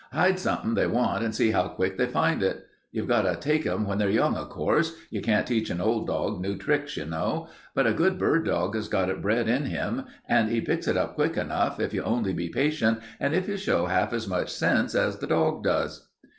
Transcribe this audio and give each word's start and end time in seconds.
Hide 0.11 0.39
something 0.39 0.73
they 0.73 0.87
want 0.87 1.23
and 1.23 1.35
see 1.35 1.51
how 1.51 1.67
quick 1.67 1.95
they 1.95 2.07
find 2.07 2.41
it. 2.41 2.65
You've 2.91 3.07
got 3.07 3.21
to 3.21 3.35
take 3.39 3.67
'em 3.67 3.85
when 3.85 3.99
they're 3.99 4.09
young, 4.09 4.35
of 4.35 4.49
course. 4.49 4.95
You 5.11 5.21
can't 5.21 5.45
teach 5.45 5.69
an 5.69 5.79
old 5.79 6.07
dog 6.07 6.41
new 6.41 6.57
tricks, 6.57 6.97
you 6.97 7.05
know. 7.05 7.49
But 7.75 7.85
a 7.85 7.93
good 7.93 8.17
bird 8.17 8.43
dog 8.45 8.73
has 8.73 8.87
got 8.87 9.09
it 9.11 9.21
bred 9.21 9.47
in 9.47 9.65
him, 9.65 10.05
and 10.27 10.49
he 10.49 10.59
picks 10.59 10.87
it 10.87 10.97
up 10.97 11.13
quick 11.13 11.37
enough 11.37 11.79
if 11.79 11.93
you 11.93 12.01
can 12.01 12.11
only 12.13 12.33
be 12.33 12.49
patient 12.49 12.97
and 13.19 13.35
if 13.35 13.47
you 13.47 13.57
show 13.57 13.85
half 13.85 14.11
as 14.11 14.27
much 14.27 14.49
sense 14.49 14.95
as 14.95 15.19
the 15.19 15.27
dog 15.27 15.63
does." 15.63 16.07